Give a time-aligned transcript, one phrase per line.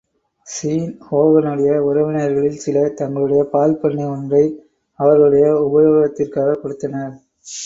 [0.47, 4.43] Sean ஹோகனுடைய உறவினர்களில் சிலர் தங்களுடைய பால் பண்ணை ஒன்றை
[4.99, 7.15] அவர்களுடைய உபயோகத்திற்காகக் கொடுத்தனர்.